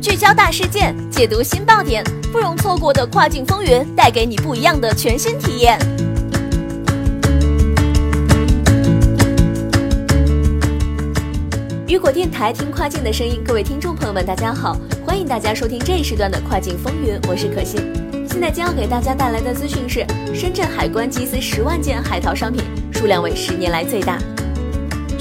[0.00, 5.78] 聚焦大事件，解读新爆点，不容错过的跨境风云，带给你不一样的全新体验。
[11.88, 17.80] 雨果电台听跨境的声音，各位听众朋友们，大家好，欢迎大家收听这一时段的跨境风云，我是可心。
[18.28, 24.18] 现在将要给大家带来的资讯是：深圳海关缉私十万件海淘商品，数量为十年来最大。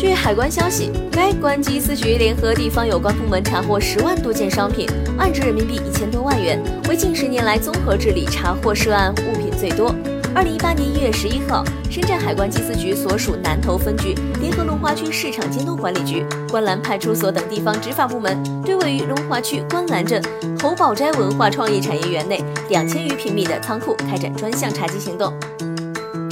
[0.02, 6.59] 据海关消息，该关缉私局联合地方有关部门查获十万多件商品，案值人民币一千多万元，
[6.90, 9.94] 为近十年来综合治理查获涉案物品最多。
[10.34, 20.20] 二零一八年一月十一号，深圳海关缉私局所属南头分局联合龙华区市场监督管理局、观澜派出所等地方执法部门，对位于龙华区观澜镇
[20.59, 25.31] 侯宝斋文化创意产业园内两千余平米的仓库开展专项查缉行动。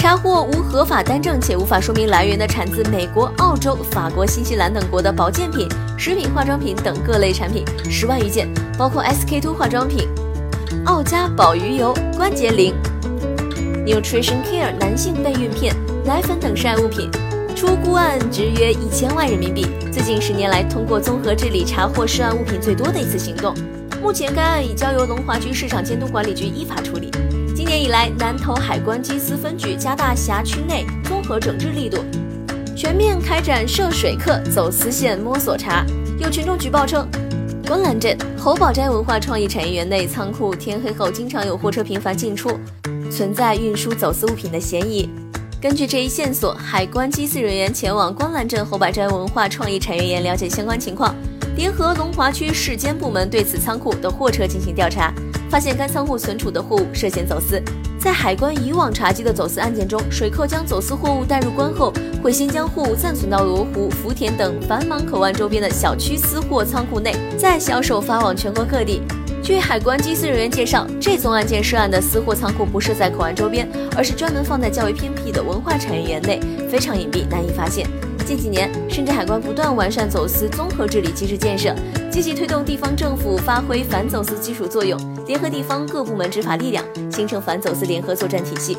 [0.10, 10.10] 查获无合法单证且无法说明来源的产自美国、澳洲、法国、新西兰等国的保健品、食品、化妆品等各类产品十万余件，包括 SK two 化妆品、
[10.88, 12.74] 奥佳宝鱼油、关节灵、
[13.86, 17.08] Nutrition Care 男性备孕片、奶粉等涉案物品，
[17.56, 19.68] 出估案值约一千万人民币。
[19.94, 23.54] 最近十年来，通过综合治理查获涉案物品最多的一次行动。
[24.02, 27.12] 目前该案已交由龙华区市场监督管理局依法处理。
[27.90, 31.98] 来，南头海关缉私分局加大辖区内综合整治力度，
[32.76, 35.86] 全面开展涉水客走私线摸索查。
[36.20, 37.08] 有群众举报称，
[37.66, 42.60] 观澜镇侯宝斋文化创意产业园内仓库天黑后经常有货车频繁进出，
[43.12, 45.10] 存在运输走私物品的嫌疑。
[45.60, 51.16] 根据这一线索，海关缉私人员前往观澜镇侯宝斋文化创意产业园了解相关情况，
[51.56, 55.12] 联合龙华区市监部门对此仓库的货车进行调查。
[55.50, 57.62] 发现该仓库存储的货物涉嫌走私。
[58.00, 61.92] 在海关以往查缉的走私案件中，水客将走私货物带入关后，
[62.24, 69.02] 会先将货物暂存到罗湖、福田等繁忙口岸周边的小区私货仓库内，再销售发往全国各地。
[69.42, 73.68] 据海关缉私人员介绍，这宗案件涉案的私货仓库不设在口岸周边，
[73.98, 76.40] 而是专门放在较为偏僻的文化产业园内，
[76.70, 77.86] 非常隐蔽，难以发现。
[78.30, 81.74] 近几年，深圳海关不断完善走私综合治理机制建设，
[82.12, 88.78] 积极推动地方政府发挥反走私基础作用，联合地方各部门执法力量，形成反走私联合作战体系，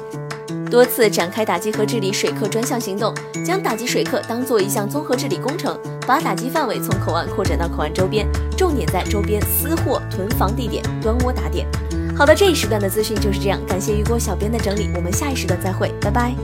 [0.71, 3.13] 多次展开打击和治理水客专项行动，
[3.45, 11.67] 将打击水客当做一项综合治理工程，把打击范围从口岸扩展到口岸周边，重点在周边私货囤房地点端窝打点。
[12.17, 16.37] 好的，这一时段的资讯就是这样，感谢雨果小编的整理，我们下一时段再会，拜拜。